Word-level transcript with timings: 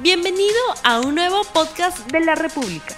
Bienvenido 0.00 0.60
a 0.84 1.00
un 1.00 1.16
nuevo 1.16 1.42
podcast 1.52 2.08
de 2.12 2.20
la 2.20 2.36
República. 2.36 2.94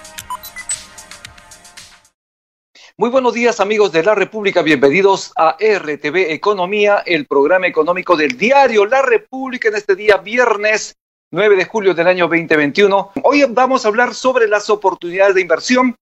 Muy 2.99 3.09
buenos 3.09 3.33
días 3.33 3.59
amigos 3.59 3.91
de 3.91 4.03
la 4.03 4.15
República, 4.15 4.61
bienvenidos 4.61 5.33
a 5.35 5.57
RTV 5.59 6.31
Economía, 6.31 7.03
el 7.07 7.27
programa 7.27 7.67
económico 7.67 8.17
del 8.17 8.37
diario 8.37 8.85
La 8.85 9.01
República 9.01 9.69
en 9.69 9.77
este 9.77 9.97
día 9.97 10.19
viernes 10.19 10.95
9 11.31 11.57
de 11.57 11.65
julio 11.65 11.95
del 11.95 12.07
año 12.07 12.29
2021. 12.29 13.13
Hoy 13.23 13.47
vamos 13.49 13.87
a 13.87 13.89
hablar 13.89 14.15
sobre 14.15 14.47
las 14.47 14.69
oportunidades 14.69 15.35
de 15.35 15.41
inversión, 15.41 15.97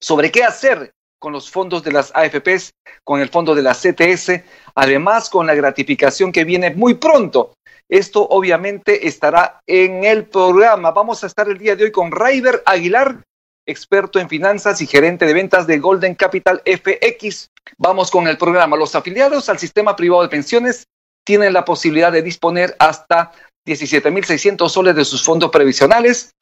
sobre 0.00 0.32
qué 0.32 0.42
hacer 0.42 0.92
con 1.20 1.32
los 1.32 1.52
fondos 1.52 1.84
de 1.84 1.92
las 1.92 2.10
AFPs, 2.16 2.72
con 3.04 3.20
el 3.20 3.28
fondo 3.28 3.54
de 3.54 3.62
la 3.62 3.74
CTS, 3.74 4.42
además 4.74 5.30
con 5.30 5.46
la 5.46 5.54
gratificación 5.54 6.32
que 6.32 6.42
viene 6.42 6.70
muy 6.74 6.94
pronto 6.94 7.54
esto 7.88 8.26
obviamente 8.28 9.06
estará 9.06 9.60
en 9.66 10.04
el 10.04 10.24
programa. 10.24 10.92
Vamos 10.92 11.22
a 11.22 11.26
estar 11.26 11.48
el 11.48 11.58
día 11.58 11.76
de 11.76 11.84
hoy 11.84 11.92
con 11.92 12.10
Raider 12.10 12.62
Aguilar, 12.64 13.22
experto 13.66 14.18
en 14.18 14.28
finanzas 14.28 14.80
y 14.80 14.86
gerente 14.86 15.26
de 15.26 15.34
ventas 15.34 15.66
de 15.66 15.78
Golden 15.78 16.14
Capital 16.14 16.62
FX. 16.64 17.48
Vamos 17.78 18.10
con 18.10 18.28
el 18.28 18.38
programa. 18.38 18.76
Los 18.76 18.94
afiliados 18.94 19.48
al 19.48 19.58
sistema 19.58 19.94
privado 19.96 20.22
de 20.22 20.28
pensiones 20.28 20.84
tienen 21.24 21.52
la 21.52 21.64
posibilidad 21.64 22.10
de 22.10 22.22
disponer 22.22 22.74
hasta 22.78 23.32
17.600 23.66 24.68
soles 24.68 24.96
de 24.96 25.04
sus 25.04 25.22
fondos 25.22 25.50
previsionales, 25.50 26.32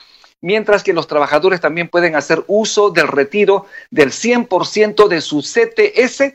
mientras 0.40 0.82
que 0.82 0.94
los 0.94 1.06
trabajadores 1.06 1.60
también 1.60 1.88
pueden 1.88 2.16
hacer 2.16 2.44
uso 2.46 2.90
del 2.90 3.08
retiro 3.08 3.66
del 3.90 4.10
100% 4.10 5.08
de 5.08 5.20
su 5.20 5.40
CTS 5.40 6.34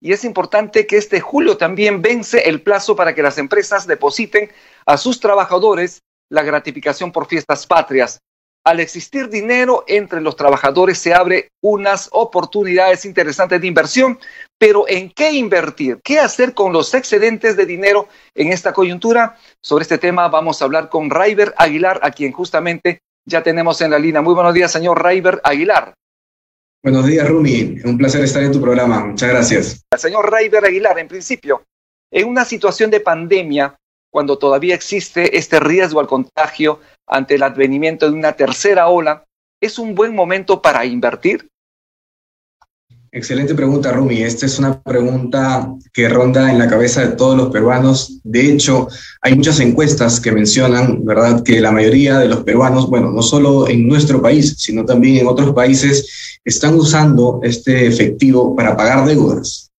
y 0.00 0.12
es 0.12 0.24
importante 0.24 0.86
que 0.86 0.96
este 0.96 1.20
julio 1.20 1.56
también 1.56 2.02
vence 2.02 2.48
el 2.48 2.62
plazo 2.62 2.94
para 2.96 3.14
que 3.14 3.22
las 3.22 3.38
empresas 3.38 3.86
depositen 3.86 4.50
a 4.84 4.96
sus 4.96 5.20
trabajadores 5.20 6.02
la 6.28 6.42
gratificación 6.42 7.12
por 7.12 7.26
fiestas 7.26 7.66
patrias. 7.66 8.20
Al 8.64 8.80
existir 8.80 9.28
dinero 9.28 9.84
entre 9.86 10.20
los 10.20 10.34
trabajadores 10.34 10.98
se 10.98 11.14
abre 11.14 11.50
unas 11.62 12.08
oportunidades 12.10 13.04
interesantes 13.04 13.60
de 13.60 13.66
inversión, 13.68 14.18
pero 14.58 14.88
¿en 14.88 15.08
qué 15.10 15.30
invertir? 15.30 16.00
¿Qué 16.02 16.18
hacer 16.18 16.52
con 16.52 16.72
los 16.72 16.92
excedentes 16.92 17.56
de 17.56 17.64
dinero 17.64 18.08
en 18.34 18.52
esta 18.52 18.72
coyuntura? 18.72 19.36
Sobre 19.62 19.82
este 19.82 19.98
tema 19.98 20.28
vamos 20.28 20.60
a 20.60 20.64
hablar 20.64 20.88
con 20.88 21.10
Raiber 21.10 21.54
Aguilar, 21.56 22.00
a 22.02 22.10
quien 22.10 22.32
justamente 22.32 23.02
ya 23.24 23.42
tenemos 23.44 23.80
en 23.82 23.92
la 23.92 24.00
línea. 24.00 24.20
Muy 24.20 24.34
buenos 24.34 24.52
días, 24.52 24.72
señor 24.72 25.00
Raiber 25.00 25.40
Aguilar. 25.44 25.94
Buenos 26.86 27.04
días, 27.04 27.28
Rumi. 27.28 27.80
Un 27.84 27.98
placer 27.98 28.22
estar 28.22 28.44
en 28.44 28.52
tu 28.52 28.60
programa. 28.60 29.06
Muchas 29.06 29.28
gracias. 29.28 29.84
Señor 29.98 30.30
Raiber 30.30 30.64
Aguilar, 30.64 30.96
en 31.00 31.08
principio, 31.08 31.64
en 32.12 32.28
una 32.28 32.44
situación 32.44 32.92
de 32.92 33.00
pandemia, 33.00 33.74
cuando 34.08 34.38
todavía 34.38 34.76
existe 34.76 35.36
este 35.36 35.58
riesgo 35.58 35.98
al 35.98 36.06
contagio 36.06 36.78
ante 37.08 37.34
el 37.34 37.42
advenimiento 37.42 38.08
de 38.08 38.16
una 38.16 38.34
tercera 38.34 38.86
ola, 38.86 39.24
¿es 39.60 39.80
un 39.80 39.96
buen 39.96 40.14
momento 40.14 40.62
para 40.62 40.84
invertir? 40.84 41.48
Excelente 43.16 43.54
pregunta, 43.54 43.92
Rumi. 43.92 44.22
Esta 44.22 44.44
es 44.44 44.58
una 44.58 44.78
pregunta 44.82 45.72
que 45.90 46.06
ronda 46.06 46.52
en 46.52 46.58
la 46.58 46.68
cabeza 46.68 47.00
de 47.00 47.16
todos 47.16 47.34
los 47.34 47.48
peruanos. 47.48 48.20
De 48.22 48.52
hecho, 48.52 48.88
hay 49.22 49.34
muchas 49.34 49.58
encuestas 49.60 50.20
que 50.20 50.32
mencionan, 50.32 51.02
¿verdad?, 51.02 51.42
que 51.42 51.62
la 51.62 51.72
mayoría 51.72 52.18
de 52.18 52.28
los 52.28 52.44
peruanos, 52.44 52.90
bueno, 52.90 53.10
no 53.10 53.22
solo 53.22 53.68
en 53.68 53.88
nuestro 53.88 54.20
país, 54.20 54.56
sino 54.58 54.84
también 54.84 55.16
en 55.16 55.28
otros 55.28 55.54
países, 55.54 56.38
están 56.44 56.74
usando 56.74 57.40
este 57.42 57.86
efectivo 57.86 58.54
para 58.54 58.76
pagar 58.76 59.06
deudas, 59.06 59.70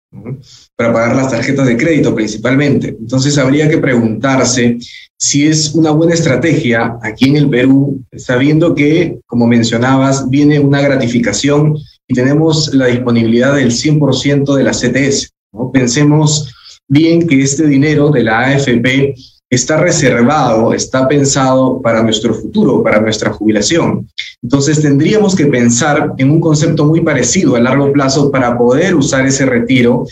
para 0.74 0.94
pagar 0.94 1.16
las 1.16 1.30
tarjetas 1.30 1.66
de 1.66 1.76
crédito 1.76 2.14
principalmente. 2.14 2.96
Entonces, 2.98 3.36
habría 3.36 3.68
que 3.68 3.76
preguntarse 3.76 4.78
si 5.18 5.46
es 5.46 5.74
una 5.74 5.90
buena 5.90 6.14
estrategia 6.14 6.96
aquí 7.02 7.28
en 7.28 7.36
el 7.36 7.50
Perú, 7.50 8.02
sabiendo 8.16 8.74
que, 8.74 9.18
como 9.26 9.46
mencionabas, 9.46 10.30
viene 10.30 10.58
una 10.58 10.80
gratificación 10.80 11.76
y 12.08 12.14
tenemos 12.14 12.72
la 12.74 12.86
disponibilidad 12.86 13.54
del 13.54 13.70
100% 13.70 14.54
de 14.54 14.64
la 14.64 14.72
CTS. 14.72 15.32
¿no? 15.52 15.70
Pensemos 15.72 16.52
bien 16.88 17.26
que 17.26 17.42
este 17.42 17.66
dinero 17.66 18.10
de 18.10 18.22
la 18.22 18.40
AFP 18.40 19.14
está 19.50 19.76
reservado, 19.76 20.72
está 20.72 21.06
pensado 21.06 21.80
para 21.80 22.02
nuestro 22.02 22.34
futuro, 22.34 22.82
para 22.82 23.00
nuestra 23.00 23.32
jubilación. 23.32 24.08
Entonces 24.42 24.82
tendríamos 24.82 25.34
que 25.34 25.46
pensar 25.46 26.14
en 26.18 26.30
un 26.30 26.40
concepto 26.40 26.84
muy 26.84 27.00
parecido 27.00 27.56
a 27.56 27.60
largo 27.60 27.92
plazo 27.92 28.30
para 28.30 28.56
poder 28.56 28.94
usar 28.94 29.26
ese 29.26 29.46
retiro, 29.46 30.06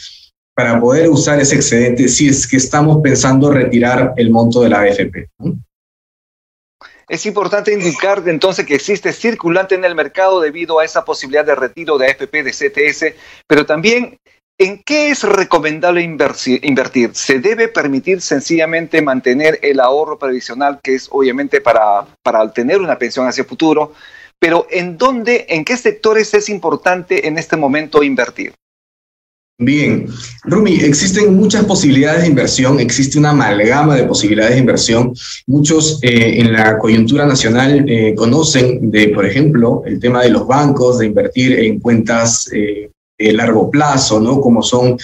para 0.54 0.80
poder 0.80 1.08
usar 1.08 1.40
ese 1.40 1.56
excedente 1.56 2.08
si 2.08 2.28
es 2.28 2.46
que 2.46 2.56
estamos 2.56 3.00
pensando 3.02 3.50
retirar 3.50 4.14
el 4.16 4.30
monto 4.30 4.62
de 4.62 4.68
la 4.68 4.80
AFP. 4.82 5.28
¿no? 5.40 5.58
Es 7.08 7.26
importante 7.26 7.72
indicar 7.72 8.22
entonces 8.26 8.64
que 8.64 8.74
existe 8.74 9.12
circulante 9.12 9.74
en 9.74 9.84
el 9.84 9.94
mercado 9.94 10.40
debido 10.40 10.78
a 10.78 10.84
esa 10.84 11.04
posibilidad 11.04 11.44
de 11.44 11.54
retiro 11.54 11.98
de 11.98 12.06
AFP, 12.06 12.42
de 12.42 12.50
CTS, 12.50 13.14
pero 13.46 13.66
también 13.66 14.18
¿En 14.56 14.84
qué 14.84 15.10
es 15.10 15.24
recomendable 15.24 16.00
invertir? 16.00 17.10
¿Se 17.16 17.40
debe 17.40 17.66
permitir 17.66 18.20
sencillamente 18.20 19.02
mantener 19.02 19.58
el 19.62 19.80
ahorro 19.80 20.16
previsional, 20.16 20.78
que 20.80 20.94
es 20.94 21.08
obviamente 21.10 21.60
para, 21.60 22.06
para 22.22 22.52
tener 22.52 22.80
una 22.80 22.96
pensión 22.96 23.26
hacia 23.26 23.42
el 23.42 23.48
futuro? 23.48 23.94
Pero 24.38 24.68
¿en 24.70 24.96
dónde, 24.96 25.46
en 25.48 25.64
qué 25.64 25.76
sectores 25.76 26.34
es 26.34 26.48
importante 26.48 27.26
en 27.26 27.36
este 27.36 27.56
momento 27.56 28.04
invertir? 28.04 28.54
Bien, 29.58 30.08
Rumi, 30.42 30.80
existen 30.80 31.36
muchas 31.36 31.64
posibilidades 31.64 32.22
de 32.22 32.28
inversión, 32.28 32.80
existe 32.80 33.20
una 33.20 33.30
amalgama 33.30 33.94
de 33.94 34.02
posibilidades 34.02 34.54
de 34.54 34.60
inversión. 34.60 35.14
Muchos 35.46 36.00
eh, 36.02 36.40
en 36.40 36.52
la 36.52 36.76
coyuntura 36.76 37.24
nacional 37.24 37.88
eh, 37.88 38.16
conocen 38.16 38.90
de, 38.90 39.10
por 39.10 39.24
ejemplo, 39.24 39.82
el 39.86 40.00
tema 40.00 40.22
de 40.22 40.30
los 40.30 40.48
bancos, 40.48 40.98
de 40.98 41.06
invertir 41.06 41.56
en 41.60 41.78
cuentas 41.78 42.50
eh, 42.52 42.90
de 43.16 43.32
largo 43.32 43.70
plazo, 43.70 44.18
¿no? 44.18 44.40
Como 44.40 44.60
son 44.60 44.98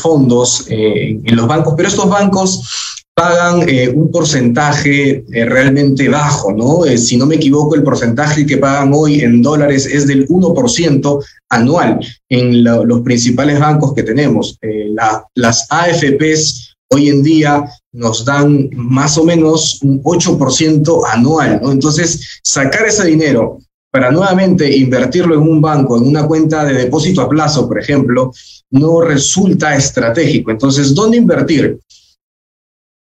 fondos 0.00 0.66
en 0.68 1.34
los 1.34 1.48
bancos, 1.48 1.74
pero 1.76 1.88
estos 1.88 2.08
bancos 2.08 3.03
pagan 3.14 3.68
eh, 3.68 3.88
un 3.88 4.10
porcentaje 4.10 5.24
eh, 5.32 5.44
realmente 5.44 6.08
bajo, 6.08 6.52
¿no? 6.52 6.84
Eh, 6.84 6.98
si 6.98 7.16
no 7.16 7.26
me 7.26 7.36
equivoco, 7.36 7.76
el 7.76 7.84
porcentaje 7.84 8.44
que 8.44 8.58
pagan 8.58 8.90
hoy 8.92 9.20
en 9.20 9.40
dólares 9.40 9.86
es 9.86 10.06
del 10.06 10.26
1% 10.26 11.24
anual 11.48 12.00
en 12.28 12.64
la, 12.64 12.82
los 12.82 13.02
principales 13.02 13.60
bancos 13.60 13.94
que 13.94 14.02
tenemos. 14.02 14.58
La, 14.60 15.24
las 15.36 15.66
AFPs 15.70 16.74
hoy 16.90 17.08
en 17.08 17.22
día 17.22 17.64
nos 17.92 18.24
dan 18.24 18.68
más 18.74 19.16
o 19.16 19.24
menos 19.24 19.80
un 19.82 20.02
8% 20.02 21.02
anual, 21.12 21.60
¿no? 21.62 21.70
Entonces, 21.70 22.40
sacar 22.42 22.86
ese 22.86 23.06
dinero 23.06 23.58
para 23.92 24.10
nuevamente 24.10 24.76
invertirlo 24.76 25.36
en 25.36 25.42
un 25.42 25.60
banco, 25.60 25.96
en 25.96 26.08
una 26.08 26.26
cuenta 26.26 26.64
de 26.64 26.74
depósito 26.74 27.20
a 27.20 27.28
plazo, 27.28 27.68
por 27.68 27.78
ejemplo, 27.78 28.32
no 28.70 29.00
resulta 29.00 29.76
estratégico. 29.76 30.50
Entonces, 30.50 30.92
¿dónde 30.92 31.16
invertir? 31.16 31.78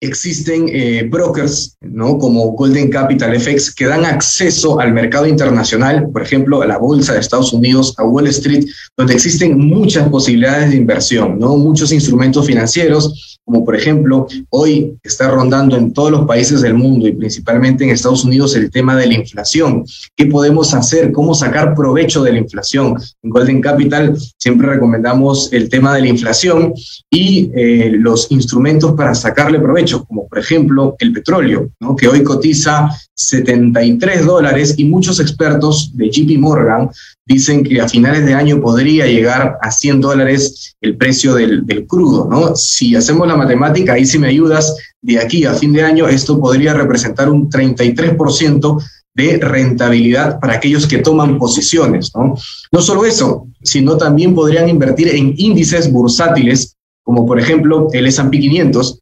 Existen 0.02 0.66
eh, 0.68 1.08
brokers, 1.10 1.78
¿no? 1.80 2.18
Como 2.18 2.52
Golden 2.52 2.90
Capital 2.90 3.40
FX, 3.40 3.74
que 3.74 3.86
dan 3.86 4.04
acceso 4.04 4.80
al 4.80 4.94
mercado 4.94 5.28
internacional, 5.28 6.10
por 6.12 6.24
ejemplo, 6.24 6.62
a 6.64 6.66
la 6.66 6.80
bolsa 6.80 7.14
de 7.14 7.20
Estados 7.20 7.54
Unidos, 7.54 7.94
a 7.98 8.04
Wall 8.04 8.28
Street, 8.28 8.66
donde 8.98 9.14
existen 9.14 9.60
muchas 9.60 10.10
posibilidades 10.10 10.72
de 10.72 10.78
inversión, 10.78 11.38
¿no? 11.38 11.56
Muchos 11.56 11.92
instrumentos 11.92 12.48
financieros, 12.48 13.40
como 13.46 13.64
por 13.64 13.76
ejemplo, 13.76 14.28
hoy 14.50 14.98
está 15.04 15.30
rondando 15.30 15.78
en 15.78 15.94
todos 15.94 16.10
los 16.10 16.26
países 16.26 16.62
del 16.62 16.74
mundo 16.74 17.08
y 17.08 17.12
principalmente 17.12 17.84
en 17.84 17.92
Estados 17.92 18.24
Unidos 18.24 18.56
el 18.56 18.72
tema 18.72 18.96
de 18.96 19.08
la 19.08 19.14
inflación. 19.16 19.84
¿Qué 20.16 20.26
podemos 20.26 20.74
hacer? 20.74 21.12
¿Cómo 21.12 21.34
sacar 21.34 21.76
provecho 21.76 22.24
de 22.24 22.34
la 22.34 22.40
inflación? 22.40 22.96
En 23.22 23.30
Golden 23.30 23.62
Capital 23.62 24.18
siempre 24.38 24.68
recomendamos 24.68 25.52
el 25.54 25.70
tema 25.70 25.94
de 25.96 26.02
la 26.02 26.08
inflación 26.08 26.74
y 27.10 27.52
eh, 27.54 27.92
los 27.94 28.32
instrumentos 28.32 28.94
para 28.94 29.14
sacarle 29.14 29.60
provecho, 29.60 29.91
como 30.00 30.28
por 30.28 30.40
ejemplo 30.40 30.96
el 31.00 31.14
petróleo, 31.14 31.70
¿no? 31.80 31.96
que 31.96 32.08
hoy 32.08 32.24
cotiza 32.24 32.90
73 33.14 34.26
dólares 34.26 34.76
y 34.78 34.86
muchos 34.86 35.20
expertos 35.20 35.92
de 35.96 36.10
JP 36.10 36.40
Morgan 36.40 36.90
dicen 37.26 37.64
que 37.64 37.80
a 37.80 37.88
finales 37.88 38.26
de 38.26 38.34
año 38.34 38.60
podría 38.60 39.06
llegar 39.06 39.58
a 39.62 39.72
100 39.72 40.02
dólares 40.02 40.76
el 40.82 40.98
precio 40.98 41.36
del, 41.36 41.66
del, 41.66 41.86
crudo, 41.86 42.28
¿no? 42.30 42.56
Si 42.56 42.96
hacemos 42.96 43.28
la 43.28 43.36
matemática, 43.36 43.94
ahí 43.94 44.06
si 44.06 44.18
me 44.18 44.28
ayudas, 44.28 44.76
de 45.02 45.20
aquí 45.20 45.46
a 45.46 45.54
fin 45.54 45.74
de 45.74 45.84
año 45.84 46.08
esto 46.08 46.40
podría 46.40 46.74
representar 46.74 47.30
un 47.30 47.50
33% 47.50 48.84
de 49.14 49.38
rentabilidad 49.38 50.40
para 50.40 50.54
aquellos 50.54 50.88
que 50.88 51.00
toman 51.00 51.38
posiciones, 51.38 52.12
¿no? 52.16 52.36
No 52.72 52.82
solo 52.82 53.06
eso, 53.06 53.48
sino 53.62 53.98
también 53.98 54.34
podrían 54.34 54.70
invertir 54.70 55.10
en 55.10 55.34
índices 55.38 55.92
bursátiles, 55.92 56.78
como 57.04 57.26
por 57.26 57.40
ejemplo 57.40 57.88
el 57.92 58.08
S&P 58.08 58.40
500, 58.40 59.00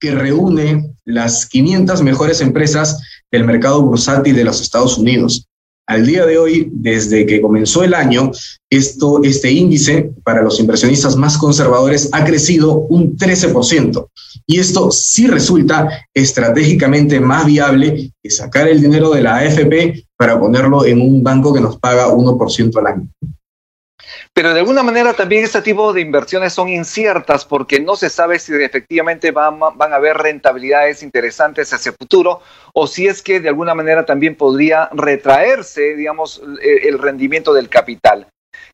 que 0.00 0.12
reúne 0.12 0.90
las 1.04 1.46
500 1.46 2.02
mejores 2.02 2.40
empresas 2.40 3.00
del 3.30 3.44
mercado 3.44 3.82
bursátil 3.82 4.34
de 4.34 4.44
los 4.44 4.60
Estados 4.60 4.98
Unidos. 4.98 5.46
Al 5.86 6.06
día 6.06 6.24
de 6.24 6.38
hoy, 6.38 6.70
desde 6.72 7.26
que 7.26 7.40
comenzó 7.40 7.82
el 7.82 7.94
año, 7.94 8.30
esto, 8.70 9.24
este 9.24 9.50
índice 9.50 10.12
para 10.22 10.40
los 10.40 10.60
inversionistas 10.60 11.16
más 11.16 11.36
conservadores 11.36 12.08
ha 12.12 12.24
crecido 12.24 12.86
un 12.88 13.16
13%. 13.16 14.06
Y 14.46 14.60
esto 14.60 14.92
sí 14.92 15.26
resulta 15.26 16.06
estratégicamente 16.14 17.18
más 17.18 17.44
viable 17.44 18.12
que 18.22 18.30
sacar 18.30 18.68
el 18.68 18.80
dinero 18.80 19.10
de 19.10 19.22
la 19.22 19.38
AFP 19.38 20.06
para 20.16 20.38
ponerlo 20.38 20.84
en 20.84 21.00
un 21.00 21.24
banco 21.24 21.52
que 21.52 21.60
nos 21.60 21.76
paga 21.78 22.08
1% 22.08 22.76
al 22.78 22.86
año. 22.86 23.08
Pero 24.40 24.54
de 24.54 24.60
alguna 24.60 24.82
manera 24.82 25.12
también 25.12 25.44
este 25.44 25.60
tipo 25.60 25.92
de 25.92 26.00
inversiones 26.00 26.54
son 26.54 26.70
inciertas 26.70 27.44
porque 27.44 27.78
no 27.78 27.94
se 27.94 28.08
sabe 28.08 28.38
si 28.38 28.54
efectivamente 28.54 29.32
van, 29.32 29.58
van 29.58 29.92
a 29.92 29.96
haber 29.96 30.16
rentabilidades 30.16 31.02
interesantes 31.02 31.70
hacia 31.74 31.90
el 31.90 31.96
futuro 31.96 32.40
o 32.72 32.86
si 32.86 33.06
es 33.06 33.20
que 33.20 33.40
de 33.40 33.50
alguna 33.50 33.74
manera 33.74 34.06
también 34.06 34.34
podría 34.36 34.88
retraerse, 34.94 35.94
digamos, 35.94 36.40
el 36.62 36.98
rendimiento 36.98 37.52
del 37.52 37.68
capital. 37.68 38.28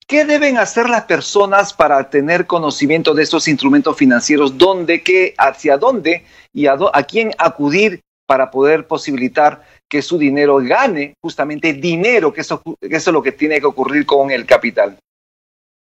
¿Qué 0.07 0.25
deben 0.25 0.57
hacer 0.57 0.89
las 0.89 1.03
personas 1.03 1.73
para 1.73 2.11
tener 2.11 2.47
conocimiento 2.47 3.12
de 3.12 3.25
estos 3.25 3.49
instrumentos 3.49 3.97
financieros? 3.97 4.57
¿Dónde, 4.57 5.03
qué, 5.03 5.35
hacia 5.37 5.79
dónde 5.79 6.25
y 6.53 6.69
a, 6.69 6.77
a 6.93 7.03
quién 7.03 7.33
acudir 7.39 8.03
para 8.25 8.53
poder 8.53 8.87
posibilitar 8.87 9.65
que 9.89 10.01
su 10.01 10.17
dinero 10.17 10.59
gane 10.62 11.15
justamente 11.21 11.73
dinero, 11.73 12.33
que 12.33 12.43
eso, 12.43 12.62
que 12.81 12.95
eso 12.95 13.11
es 13.11 13.15
lo 13.15 13.21
que 13.25 13.33
tiene 13.33 13.59
que 13.59 13.67
ocurrir 13.67 14.07
con 14.07 14.31
el 14.31 14.47
capital? 14.47 14.97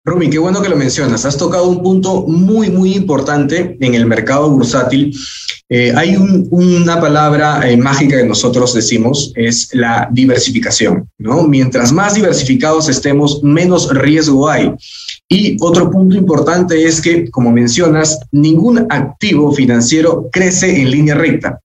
Rumi, 0.08 0.31
qué 0.31 0.38
bueno 0.38 0.62
que 0.62 0.69
lo 0.69 0.76
mencionas. 0.76 1.25
Has 1.25 1.37
tocado 1.37 1.69
un 1.69 1.82
punto 1.82 2.25
muy, 2.29 2.70
muy 2.70 2.94
importante 2.94 3.76
en 3.81 3.94
el 3.94 4.06
mercado 4.06 4.49
bursátil. 4.49 5.12
Eh, 5.69 5.93
hay 5.97 6.17
una 6.17 7.00
palabra 7.00 7.69
eh, 7.69 7.76
mágica 7.76 8.17
que 8.17 8.25
nosotros 8.25 8.73
decimos, 8.73 9.32
es 9.35 9.69
la 9.73 10.08
diversificación. 10.12 11.11
¿no? 11.19 11.43
Mientras 11.49 11.93
más 11.93 12.14
diversificados 12.14 12.88
estemos, 12.88 13.43
menos 13.43 13.93
riesgo 13.93 14.49
hay. 14.49 14.73
Y 15.29 15.56
otro 15.61 15.91
punto 15.91 16.17
importante 16.17 16.85
es 16.85 17.00
que, 17.00 17.29
como 17.29 17.50
mencionas, 17.50 18.20
ningún 18.31 18.87
activo 18.88 19.50
financiero 19.50 20.29
crece 20.31 20.81
en 20.81 20.93
línea 20.93 21.17
recta. 21.17 21.61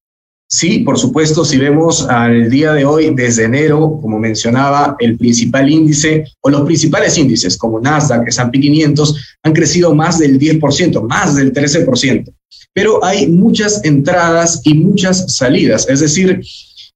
Sí, 0.53 0.79
por 0.79 0.99
supuesto, 0.99 1.45
si 1.45 1.57
vemos 1.57 2.01
al 2.09 2.49
día 2.49 2.73
de 2.73 2.83
hoy, 2.83 3.15
desde 3.15 3.45
enero, 3.45 3.97
como 4.01 4.19
mencionaba, 4.19 4.97
el 4.99 5.17
principal 5.17 5.69
índice 5.69 6.25
o 6.41 6.49
los 6.49 6.63
principales 6.63 7.17
índices 7.17 7.57
como 7.57 7.79
Nasdaq, 7.79 8.27
S&P 8.27 8.59
500, 8.59 9.37
han 9.43 9.53
crecido 9.53 9.95
más 9.95 10.19
del 10.19 10.37
10%, 10.37 11.07
más 11.07 11.37
del 11.37 11.53
13%. 11.53 12.33
Pero 12.73 13.01
hay 13.01 13.27
muchas 13.27 13.79
entradas 13.85 14.59
y 14.65 14.73
muchas 14.73 15.33
salidas, 15.33 15.87
es 15.87 16.01
decir, 16.01 16.41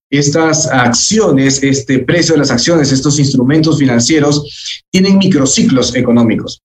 estas 0.10 0.68
acciones, 0.68 1.64
este 1.64 2.00
precio 2.00 2.34
de 2.34 2.40
las 2.40 2.52
acciones, 2.52 2.92
estos 2.92 3.20
instrumentos 3.20 3.80
financieros 3.80 4.84
tienen 4.92 5.18
microciclos 5.18 5.96
económicos. 5.96 6.62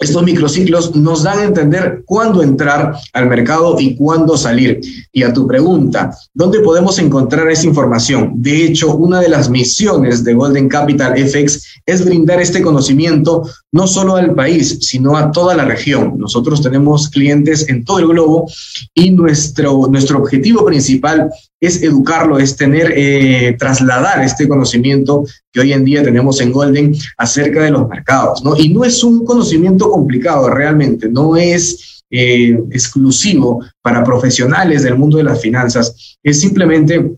Estos 0.00 0.22
microciclos 0.22 0.96
nos 0.96 1.24
dan 1.24 1.40
a 1.40 1.44
entender 1.44 2.02
cuándo 2.06 2.42
entrar 2.42 2.94
al 3.12 3.28
mercado 3.28 3.76
y 3.78 3.96
cuándo 3.96 4.34
salir. 4.38 4.80
Y 5.12 5.22
a 5.22 5.34
tu 5.34 5.46
pregunta, 5.46 6.16
¿dónde 6.32 6.60
podemos 6.60 6.98
encontrar 6.98 7.50
esa 7.50 7.66
información? 7.66 8.32
De 8.36 8.64
hecho, 8.64 8.96
una 8.96 9.20
de 9.20 9.28
las 9.28 9.50
misiones 9.50 10.24
de 10.24 10.32
Golden 10.32 10.70
Capital 10.70 11.12
FX 11.18 11.82
es 11.84 12.02
brindar 12.02 12.40
este 12.40 12.62
conocimiento 12.62 13.42
no 13.72 13.86
solo 13.86 14.16
al 14.16 14.34
país, 14.34 14.78
sino 14.80 15.18
a 15.18 15.30
toda 15.30 15.54
la 15.54 15.66
región. 15.66 16.14
Nosotros 16.16 16.62
tenemos 16.62 17.10
clientes 17.10 17.68
en 17.68 17.84
todo 17.84 17.98
el 17.98 18.06
globo 18.06 18.50
y 18.94 19.10
nuestro, 19.10 19.86
nuestro 19.90 20.18
objetivo 20.18 20.64
principal 20.64 21.30
es 21.60 21.82
educarlo, 21.82 22.38
es 22.38 22.56
tener, 22.56 22.92
eh, 22.96 23.54
trasladar 23.58 24.24
este 24.24 24.48
conocimiento 24.48 25.24
que 25.52 25.60
hoy 25.60 25.72
en 25.72 25.84
día 25.84 26.02
tenemos 26.02 26.40
en 26.40 26.52
Golden 26.52 26.94
acerca 27.18 27.62
de 27.62 27.70
los 27.70 27.86
mercados, 27.86 28.42
¿no? 28.42 28.56
Y 28.56 28.70
no 28.70 28.84
es 28.84 29.04
un 29.04 29.24
conocimiento 29.24 29.89
complicado 29.90 30.48
realmente, 30.48 31.08
no 31.08 31.36
es 31.36 32.02
eh, 32.10 32.58
exclusivo 32.70 33.64
para 33.82 34.04
profesionales 34.04 34.82
del 34.82 34.96
mundo 34.96 35.18
de 35.18 35.24
las 35.24 35.40
finanzas, 35.40 36.16
es 36.22 36.40
simplemente 36.40 37.16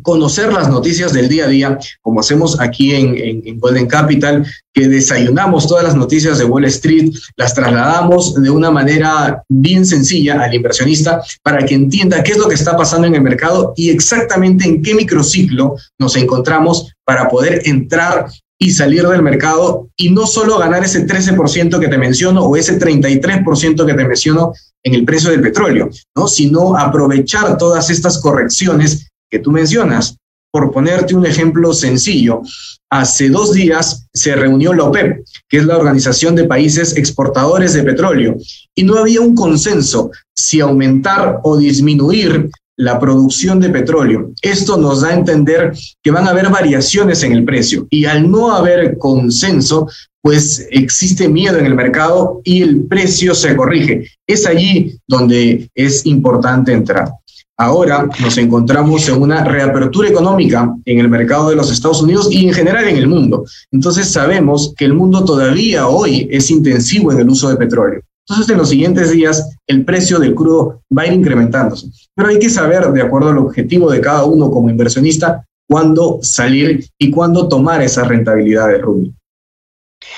conocer 0.00 0.52
las 0.52 0.70
noticias 0.70 1.12
del 1.12 1.28
día 1.28 1.44
a 1.44 1.48
día, 1.48 1.78
como 2.00 2.20
hacemos 2.20 2.58
aquí 2.60 2.94
en, 2.94 3.58
Golden 3.58 3.86
Capital, 3.86 4.46
que 4.72 4.88
desayunamos 4.88 5.68
todas 5.68 5.84
las 5.84 5.94
noticias 5.94 6.38
de 6.38 6.44
Wall 6.44 6.64
Street, 6.64 7.12
las 7.36 7.54
trasladamos 7.54 8.34
de 8.34 8.48
una 8.48 8.70
manera 8.70 9.42
bien 9.48 9.84
sencilla 9.84 10.42
al 10.42 10.54
inversionista 10.54 11.22
para 11.42 11.64
que 11.66 11.74
entienda 11.74 12.22
qué 12.22 12.32
es 12.32 12.38
lo 12.38 12.48
que 12.48 12.54
está 12.54 12.76
pasando 12.76 13.06
en 13.06 13.14
el 13.14 13.22
mercado 13.22 13.74
y 13.76 13.90
exactamente 13.90 14.64
en 14.64 14.82
qué 14.82 14.94
microciclo 14.94 15.76
nos 15.98 16.16
encontramos 16.16 16.90
para 17.04 17.28
poder 17.28 17.62
entrar 17.66 18.26
y 18.62 18.70
salir 18.70 19.02
del 19.08 19.22
mercado 19.22 19.88
y 19.96 20.10
no 20.10 20.24
solo 20.24 20.56
ganar 20.56 20.84
ese 20.84 21.04
13% 21.04 21.80
que 21.80 21.88
te 21.88 21.98
menciono 21.98 22.44
o 22.44 22.56
ese 22.56 22.78
33% 22.78 23.84
que 23.84 23.94
te 23.94 24.04
menciono 24.04 24.52
en 24.84 24.94
el 24.94 25.04
precio 25.04 25.30
del 25.30 25.42
petróleo, 25.42 25.90
¿no? 26.14 26.28
sino 26.28 26.78
aprovechar 26.78 27.58
todas 27.58 27.90
estas 27.90 28.18
correcciones 28.18 29.08
que 29.28 29.40
tú 29.40 29.50
mencionas. 29.50 30.16
Por 30.52 30.70
ponerte 30.70 31.16
un 31.16 31.26
ejemplo 31.26 31.72
sencillo, 31.72 32.42
hace 32.88 33.30
dos 33.30 33.52
días 33.52 34.06
se 34.12 34.36
reunió 34.36 34.72
la 34.74 34.84
OPEP, 34.84 35.24
que 35.48 35.56
es 35.56 35.64
la 35.64 35.76
Organización 35.76 36.36
de 36.36 36.44
Países 36.44 36.96
Exportadores 36.96 37.72
de 37.72 37.82
Petróleo, 37.82 38.36
y 38.76 38.84
no 38.84 38.96
había 38.96 39.22
un 39.22 39.34
consenso 39.34 40.12
si 40.36 40.60
aumentar 40.60 41.40
o 41.42 41.56
disminuir 41.56 42.48
la 42.82 42.98
producción 42.98 43.60
de 43.60 43.70
petróleo. 43.70 44.32
Esto 44.42 44.76
nos 44.76 45.02
da 45.02 45.10
a 45.10 45.14
entender 45.14 45.72
que 46.02 46.10
van 46.10 46.26
a 46.26 46.30
haber 46.30 46.48
variaciones 46.50 47.22
en 47.22 47.32
el 47.32 47.44
precio 47.44 47.86
y 47.90 48.06
al 48.06 48.28
no 48.28 48.50
haber 48.50 48.98
consenso, 48.98 49.88
pues 50.20 50.66
existe 50.70 51.28
miedo 51.28 51.58
en 51.58 51.66
el 51.66 51.74
mercado 51.74 52.40
y 52.42 52.62
el 52.62 52.84
precio 52.86 53.34
se 53.34 53.54
corrige. 53.54 54.08
Es 54.26 54.46
allí 54.46 54.98
donde 55.06 55.70
es 55.74 56.04
importante 56.06 56.72
entrar. 56.72 57.08
Ahora 57.56 58.08
nos 58.20 58.36
encontramos 58.38 59.08
en 59.08 59.22
una 59.22 59.44
reapertura 59.44 60.08
económica 60.08 60.74
en 60.84 60.98
el 60.98 61.08
mercado 61.08 61.50
de 61.50 61.56
los 61.56 61.70
Estados 61.70 62.02
Unidos 62.02 62.28
y 62.32 62.48
en 62.48 62.52
general 62.52 62.88
en 62.88 62.96
el 62.96 63.06
mundo. 63.06 63.44
Entonces 63.70 64.10
sabemos 64.10 64.74
que 64.76 64.86
el 64.86 64.94
mundo 64.94 65.24
todavía 65.24 65.86
hoy 65.86 66.26
es 66.32 66.50
intensivo 66.50 67.12
en 67.12 67.20
el 67.20 67.28
uso 67.28 67.48
de 67.48 67.56
petróleo. 67.56 68.00
Entonces 68.28 68.50
en 68.50 68.58
los 68.58 68.68
siguientes 68.68 69.10
días 69.10 69.56
el 69.66 69.84
precio 69.84 70.18
del 70.18 70.34
crudo 70.34 70.82
va 70.96 71.02
a 71.02 71.06
ir 71.06 71.14
incrementándose. 71.14 71.88
Pero 72.14 72.28
hay 72.28 72.38
que 72.38 72.50
saber, 72.50 72.86
de 72.92 73.02
acuerdo 73.02 73.30
al 73.30 73.38
objetivo 73.38 73.90
de 73.90 74.00
cada 74.00 74.24
uno 74.24 74.50
como 74.50 74.70
inversionista, 74.70 75.44
cuándo 75.68 76.18
salir 76.22 76.86
y 76.98 77.10
cuándo 77.10 77.48
tomar 77.48 77.82
esa 77.82 78.04
rentabilidad 78.04 78.68
de 78.68 78.78
Rubio. 78.78 79.12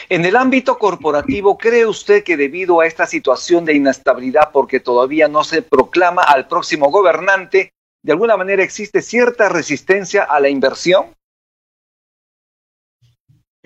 En 0.09 0.25
el 0.25 0.37
ámbito 0.37 0.79
corporativo, 0.79 1.59
¿cree 1.59 1.87
usted 1.87 2.25
que 2.25 2.37
debido 2.37 2.81
a 2.81 2.87
esta 2.87 3.07
situación 3.07 3.65
de 3.65 3.75
inestabilidad, 3.75 4.51
porque 4.53 4.81
todavía 4.81 5.29
no 5.29 5.45
se 5.45 5.63
proclama 5.63 6.23
al 6.23 6.49
próximo 6.49 6.91
gobernante, 6.91 7.73
de 8.03 8.13
alguna 8.13 8.37
manera 8.37 8.63
existe 8.63 9.03
cierta 9.03 9.49
resistencia 9.49 10.25
a 10.25 10.41
la 10.41 10.49
inversión? 10.49 11.07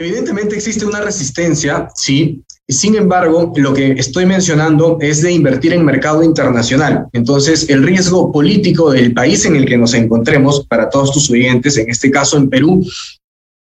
Evidentemente 0.00 0.54
existe 0.54 0.86
una 0.86 1.00
resistencia, 1.00 1.88
sí. 1.96 2.40
Sin 2.68 2.94
embargo, 2.94 3.52
lo 3.56 3.74
que 3.74 3.92
estoy 3.92 4.26
mencionando 4.26 4.96
es 5.00 5.22
de 5.22 5.32
invertir 5.32 5.72
en 5.72 5.84
mercado 5.84 6.22
internacional. 6.22 7.08
Entonces, 7.12 7.68
el 7.68 7.82
riesgo 7.82 8.30
político 8.30 8.92
del 8.92 9.12
país 9.12 9.44
en 9.44 9.56
el 9.56 9.66
que 9.66 9.76
nos 9.76 9.94
encontremos, 9.94 10.64
para 10.68 10.88
todos 10.88 11.10
tus 11.10 11.28
oyentes, 11.30 11.76
en 11.78 11.90
este 11.90 12.12
caso 12.12 12.36
en 12.36 12.48
Perú, 12.48 12.86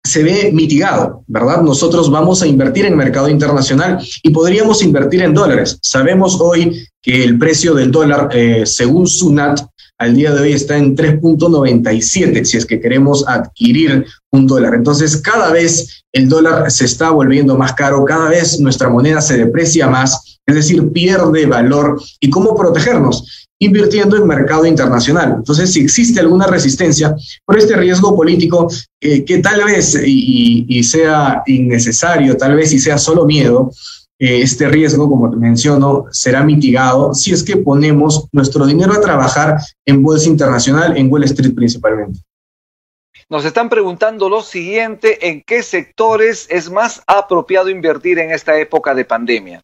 se 0.05 0.23
ve 0.23 0.50
mitigado, 0.53 1.25
¿verdad? 1.27 1.62
Nosotros 1.62 2.11
vamos 2.11 2.43
a 2.43 2.47
invertir 2.47 2.85
en 2.85 2.99
mercado 2.99 3.31
internacional 3.31 3.99
y 4.23 4.29
podríamos 4.29 4.83
invertir 4.83 5.23
en 5.23 5.33
dólares. 5.33 5.79
Sabemos 5.81 6.39
hoy 6.39 6.87
que 7.00 7.25
el 7.25 7.39
precio 7.39 7.73
del 7.73 7.91
dólar, 7.91 8.29
eh, 8.35 8.67
según 8.67 9.07
SUNAT, 9.07 9.61
al 10.00 10.16
día 10.16 10.33
de 10.33 10.40
hoy 10.40 10.52
está 10.54 10.78
en 10.78 10.97
3.97 10.97 12.45
si 12.45 12.57
es 12.57 12.64
que 12.64 12.80
queremos 12.80 13.23
adquirir 13.28 14.07
un 14.33 14.47
dólar. 14.47 14.75
Entonces, 14.75 15.19
cada 15.19 15.52
vez 15.52 16.02
el 16.12 16.26
dólar 16.26 16.71
se 16.71 16.87
está 16.87 17.11
volviendo 17.11 17.57
más 17.57 17.75
caro, 17.75 18.04
cada 18.07 18.30
vez 18.30 18.59
nuestra 18.59 18.88
moneda 18.88 19.21
se 19.21 19.37
deprecia 19.37 19.88
más, 19.88 20.40
es 20.47 20.54
decir, 20.54 20.90
pierde 20.90 21.45
valor. 21.45 22.00
¿Y 22.19 22.30
cómo 22.30 22.57
protegernos? 22.57 23.47
invirtiendo 23.62 24.16
en 24.16 24.26
mercado 24.26 24.64
internacional. 24.64 25.35
Entonces, 25.37 25.71
si 25.71 25.80
existe 25.80 26.19
alguna 26.19 26.47
resistencia 26.47 27.14
por 27.45 27.59
este 27.59 27.76
riesgo 27.76 28.16
político 28.16 28.73
eh, 29.02 29.23
que 29.23 29.37
tal 29.40 29.62
vez 29.64 30.00
y, 30.02 30.83
sea 30.83 31.42
innecesario, 31.47 32.38
tal 32.38 32.57
vez 32.57 32.73
y 32.73 32.78
sea 32.78 32.97
solo 32.97 33.26
miedo, 33.26 33.71
este 34.21 34.69
riesgo, 34.69 35.09
como 35.09 35.31
te 35.31 35.37
menciono, 35.37 36.05
será 36.11 36.45
mitigado 36.45 37.15
si 37.15 37.33
es 37.33 37.43
que 37.43 37.57
ponemos 37.57 38.29
nuestro 38.33 38.67
dinero 38.67 38.93
a 38.93 39.00
trabajar 39.00 39.57
en 39.87 40.03
bolsa 40.03 40.29
internacional, 40.29 40.97
en 40.97 41.11
Wall 41.11 41.25
Street 41.25 41.55
principalmente. 41.55 42.21
Nos 43.31 43.45
están 43.45 43.71
preguntando 43.71 44.29
lo 44.29 44.43
siguiente, 44.43 45.29
¿en 45.29 45.43
qué 45.43 45.62
sectores 45.62 46.47
es 46.50 46.71
más 46.71 47.03
apropiado 47.07 47.71
invertir 47.71 48.19
en 48.19 48.31
esta 48.31 48.59
época 48.59 48.95
de 48.95 49.05
pandemia? 49.07 49.62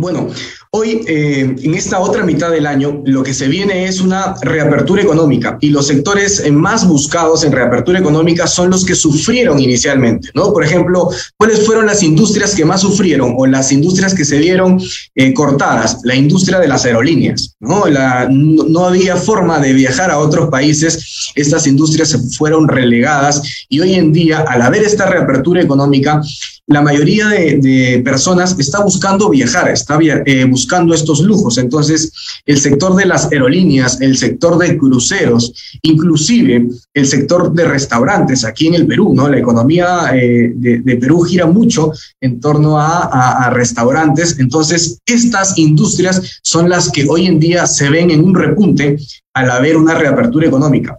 Bueno, 0.00 0.28
hoy 0.70 1.02
eh, 1.06 1.54
en 1.62 1.74
esta 1.74 2.00
otra 2.00 2.24
mitad 2.24 2.50
del 2.50 2.66
año 2.66 3.02
lo 3.04 3.22
que 3.22 3.34
se 3.34 3.48
viene 3.48 3.84
es 3.84 4.00
una 4.00 4.34
reapertura 4.40 5.02
económica 5.02 5.58
y 5.60 5.68
los 5.68 5.88
sectores 5.88 6.40
eh, 6.40 6.50
más 6.50 6.88
buscados 6.88 7.44
en 7.44 7.52
reapertura 7.52 7.98
económica 7.98 8.46
son 8.46 8.70
los 8.70 8.86
que 8.86 8.94
sufrieron 8.94 9.60
inicialmente, 9.60 10.30
¿no? 10.34 10.54
Por 10.54 10.64
ejemplo, 10.64 11.10
¿cuáles 11.36 11.66
fueron 11.66 11.84
las 11.84 12.02
industrias 12.02 12.54
que 12.54 12.64
más 12.64 12.80
sufrieron 12.80 13.34
o 13.36 13.46
las 13.46 13.72
industrias 13.72 14.14
que 14.14 14.24
se 14.24 14.38
vieron 14.38 14.80
eh, 15.16 15.34
cortadas? 15.34 15.98
La 16.04 16.14
industria 16.14 16.58
de 16.58 16.68
las 16.68 16.86
aerolíneas, 16.86 17.56
¿no? 17.60 17.86
La, 17.86 18.26
no, 18.30 18.86
había 18.86 19.16
forma 19.16 19.58
de 19.58 19.74
viajar 19.74 20.10
a 20.10 20.18
otros 20.18 20.48
países, 20.48 21.30
estas 21.34 21.66
industrias 21.66 22.08
se 22.08 22.18
fueron 22.38 22.68
relegadas 22.68 23.66
y 23.68 23.80
hoy 23.80 23.96
en 23.96 24.12
día, 24.12 24.46
al 24.48 24.62
haber 24.62 24.82
esta 24.82 25.04
reapertura 25.10 25.60
económica, 25.60 26.22
la 26.70 26.82
mayoría 26.82 27.28
de, 27.28 28.00
personas 28.04 28.56
está 28.58 28.80
buscando 28.80 29.28
viajar, 29.28 29.68
está 29.68 29.98
eh, 30.00 30.44
buscando 30.44 30.94
estos 30.94 31.20
lujos. 31.20 31.58
Entonces, 31.58 32.12
el 32.46 32.58
sector 32.58 32.94
de 32.94 33.06
las 33.06 33.30
aerolíneas, 33.32 34.00
el 34.00 34.16
sector 34.16 34.56
de 34.56 34.78
cruceros, 34.78 35.52
inclusive 35.82 36.68
el 36.94 37.06
sector 37.06 37.52
de 37.52 37.64
restaurantes 37.64 38.44
aquí 38.44 38.68
en 38.68 38.74
el 38.74 38.86
Perú, 38.86 39.12
¿no? 39.12 39.28
La 39.28 39.38
economía 39.38 40.12
eh, 40.14 40.52
de, 40.54 40.96
Perú 40.96 41.22
gira 41.22 41.46
mucho 41.46 41.92
en 42.20 42.38
torno 42.40 42.78
a 42.78 43.50
restaurantes. 43.52 44.38
Entonces, 44.38 45.00
estas 45.06 45.58
industrias 45.58 46.40
son 46.42 46.68
las 46.68 46.88
que 46.90 47.04
hoy 47.08 47.26
en 47.26 47.40
día 47.40 47.66
se 47.66 47.90
ven 47.90 48.12
en 48.12 48.22
un 48.22 48.34
repunte 48.34 48.96
al 49.34 49.50
haber 49.50 49.76
una 49.76 49.94
reapertura 49.94 50.46
económica. 50.46 50.96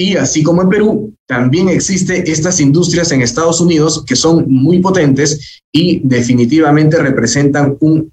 Y 0.00 0.16
así 0.16 0.42
como 0.42 0.62
en 0.62 0.70
Perú, 0.70 1.14
también 1.26 1.68
existen 1.68 2.24
estas 2.26 2.58
industrias 2.58 3.12
en 3.12 3.20
Estados 3.20 3.60
Unidos 3.60 4.02
que 4.06 4.16
son 4.16 4.46
muy 4.48 4.78
potentes 4.78 5.60
y 5.70 6.00
definitivamente 6.02 6.96
representan 6.96 7.76
un 7.80 8.10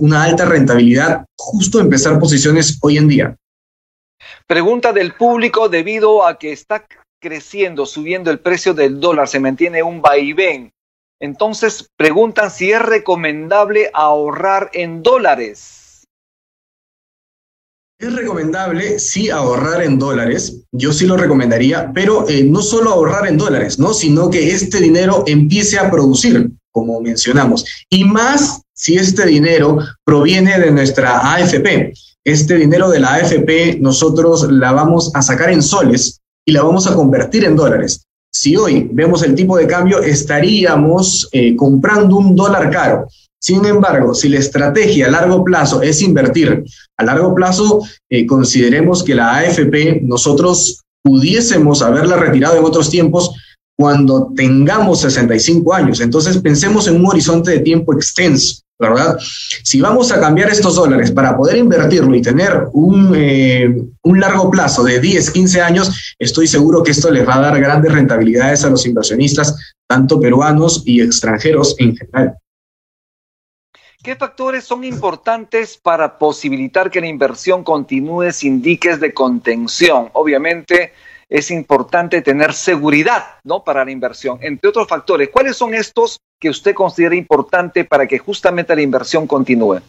una 0.00 0.24
alta 0.24 0.46
rentabilidad 0.46 1.26
justo 1.38 1.78
empezar 1.78 2.18
posiciones 2.18 2.78
hoy 2.82 2.96
en 2.96 3.06
día. 3.06 3.36
Pregunta 4.48 4.92
del 4.92 5.14
público 5.14 5.68
debido 5.68 6.26
a 6.26 6.36
que 6.36 6.50
está 6.50 6.84
creciendo, 7.20 7.86
subiendo 7.86 8.32
el 8.32 8.40
precio 8.40 8.74
del 8.74 8.98
dólar, 8.98 9.28
se 9.28 9.38
mantiene 9.38 9.84
un 9.84 10.02
vaivén. 10.02 10.72
Entonces 11.20 11.88
preguntan 11.96 12.50
si 12.50 12.72
es 12.72 12.82
recomendable 12.82 13.88
ahorrar 13.94 14.70
en 14.72 15.04
dólares. 15.04 15.79
Es 18.00 18.14
recomendable, 18.14 18.98
sí, 18.98 19.28
ahorrar 19.28 19.82
en 19.82 19.98
dólares. 19.98 20.62
Yo 20.72 20.90
sí 20.90 21.06
lo 21.06 21.18
recomendaría, 21.18 21.92
pero 21.92 22.26
eh, 22.30 22.42
no 22.42 22.62
solo 22.62 22.92
ahorrar 22.92 23.28
en 23.28 23.36
dólares, 23.36 23.78
¿no? 23.78 23.92
Sino 23.92 24.30
que 24.30 24.52
este 24.52 24.80
dinero 24.80 25.22
empiece 25.26 25.78
a 25.78 25.90
producir, 25.90 26.50
como 26.72 26.98
mencionamos. 27.02 27.66
Y 27.90 28.04
más 28.04 28.62
si 28.72 28.96
este 28.96 29.26
dinero 29.26 29.80
proviene 30.02 30.58
de 30.58 30.70
nuestra 30.70 31.34
AFP. 31.34 31.92
Este 32.24 32.56
dinero 32.56 32.88
de 32.88 33.00
la 33.00 33.16
AFP 33.16 33.76
nosotros 33.80 34.50
la 34.50 34.72
vamos 34.72 35.10
a 35.14 35.20
sacar 35.20 35.50
en 35.50 35.62
soles 35.62 36.22
y 36.46 36.52
la 36.52 36.62
vamos 36.62 36.86
a 36.86 36.94
convertir 36.94 37.44
en 37.44 37.54
dólares. 37.54 38.06
Si 38.32 38.56
hoy 38.56 38.88
vemos 38.92 39.22
el 39.22 39.34
tipo 39.34 39.56
de 39.56 39.66
cambio, 39.66 40.00
estaríamos 40.00 41.28
eh, 41.32 41.56
comprando 41.56 42.16
un 42.16 42.36
dólar 42.36 42.70
caro. 42.70 43.08
Sin 43.42 43.64
embargo, 43.64 44.14
si 44.14 44.28
la 44.28 44.38
estrategia 44.38 45.06
a 45.06 45.10
largo 45.10 45.42
plazo 45.42 45.82
es 45.82 46.02
invertir, 46.02 46.62
a 46.96 47.04
largo 47.04 47.34
plazo 47.34 47.80
eh, 48.08 48.26
consideremos 48.26 49.02
que 49.02 49.14
la 49.14 49.38
AFP 49.38 50.02
nosotros 50.02 50.82
pudiésemos 51.02 51.82
haberla 51.82 52.16
retirado 52.16 52.58
en 52.58 52.64
otros 52.64 52.90
tiempos 52.90 53.34
cuando 53.76 54.30
tengamos 54.36 55.00
65 55.00 55.72
años. 55.72 56.00
Entonces 56.00 56.36
pensemos 56.36 56.86
en 56.86 56.96
un 56.96 57.06
horizonte 57.06 57.50
de 57.50 57.60
tiempo 57.60 57.94
extenso, 57.94 58.60
¿verdad? 58.80 59.18
Si 59.62 59.80
vamos 59.80 60.10
a 60.10 60.18
cambiar 60.18 60.48
estos 60.48 60.74
dólares 60.74 61.10
para 61.12 61.36
poder 61.36 61.58
invertirlo 61.58 62.14
y 62.16 62.22
tener 62.22 62.68
un, 62.72 63.12
eh, 63.14 63.68
un 64.02 64.20
largo 64.20 64.50
plazo 64.50 64.82
de 64.82 64.98
10, 64.98 65.30
15 65.30 65.60
años, 65.60 66.14
estoy 66.18 66.46
seguro 66.46 66.82
que 66.82 66.92
esto 66.92 67.10
les 67.10 67.28
va 67.28 67.36
a 67.36 67.40
dar 67.40 67.60
grandes 67.60 67.92
rentabilidades 67.92 68.64
a 68.64 68.70
los 68.70 68.86
inversionistas, 68.86 69.74
tanto 69.86 70.18
peruanos 70.18 70.82
y 70.86 71.02
extranjeros 71.02 71.76
en 71.78 71.96
general. 71.96 72.34
¿Qué 74.02 74.16
factores 74.16 74.64
son 74.64 74.82
importantes 74.82 75.76
para 75.76 76.16
posibilitar 76.16 76.90
que 76.90 77.02
la 77.02 77.06
inversión 77.06 77.62
continúe 77.62 78.32
sin 78.32 78.62
diques 78.62 78.98
de 78.98 79.12
contención? 79.12 80.08
Obviamente 80.14 80.94
es 81.30 81.50
importante 81.52 82.20
tener 82.22 82.52
seguridad, 82.52 83.38
¿no? 83.44 83.62
Para 83.62 83.84
la 83.84 83.92
inversión, 83.92 84.38
entre 84.42 84.68
otros 84.68 84.88
factores. 84.88 85.30
¿Cuáles 85.30 85.56
son 85.56 85.74
estos 85.74 86.18
que 86.40 86.50
usted 86.50 86.74
considera 86.74 87.14
importante 87.14 87.84
para 87.84 88.06
que 88.06 88.18
justamente 88.18 88.74
la 88.74 88.82
inversión 88.82 89.28
continúe? 89.28 89.80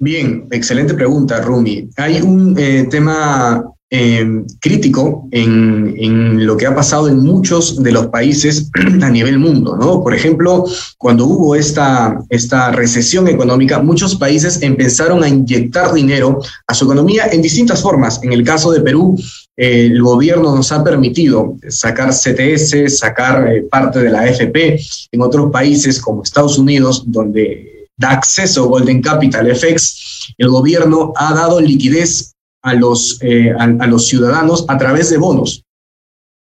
Bien, 0.00 0.48
excelente 0.50 0.92
pregunta, 0.94 1.40
Rumi. 1.40 1.88
Hay 1.96 2.20
un 2.20 2.58
eh, 2.58 2.88
tema 2.90 3.64
Em, 3.96 4.44
crítico 4.60 5.28
en, 5.30 6.44
lo 6.44 6.56
que 6.56 6.66
ha 6.66 6.74
pasado 6.74 7.06
en 7.06 7.20
muchos 7.20 7.80
de 7.80 7.92
los 7.92 8.08
países 8.08 8.68
a 9.02 9.08
nivel 9.08 9.38
mundo. 9.38 9.78
Por 10.02 10.12
ejemplo, 10.12 10.64
cuando 10.98 11.26
hubo 11.26 11.54
esta, 11.54 12.18
esta 12.28 12.72
recesión 12.72 13.28
económica, 13.28 13.78
muchos 13.78 14.16
países 14.16 14.60
empezaron 14.62 15.22
a 15.22 15.28
inyectar 15.28 15.92
dinero 15.92 16.40
a 16.66 16.74
su 16.74 16.86
economía 16.86 17.28
en 17.30 17.40
distintas 17.40 17.82
formas. 17.82 18.18
En 18.24 18.32
el 18.32 18.42
caso 18.42 18.72
de 18.72 18.80
Perú, 18.80 19.16
el 19.56 20.02
gobierno 20.02 20.56
nos 20.56 20.72
ha 20.72 20.82
permitido 20.82 21.54
sacar 21.68 22.10
CTS, 22.10 22.98
sacar 22.98 23.46
eh, 23.46 23.62
parte 23.70 24.00
de 24.00 24.10
la 24.10 24.22
AFP. 24.22 24.80
En 25.12 25.22
otros 25.22 25.52
países 25.52 26.00
como 26.00 26.24
Estados 26.24 26.58
Unidos, 26.58 27.04
donde 27.06 27.86
da 27.96 28.10
acceso 28.10 28.66
Golden 28.66 29.00
Capital 29.00 29.54
FX, 29.54 30.34
el 30.36 30.48
gobierno 30.48 31.12
ha 31.14 31.32
dado 31.32 31.60
liquidez 31.60 32.33
a 32.64 32.74
los, 32.74 33.18
eh, 33.20 33.52
a, 33.56 33.86
los 33.86 34.08
ciudadanos 34.08 34.64
a 34.68 34.76
través 34.76 35.10
de 35.10 35.18
bonos. 35.18 35.62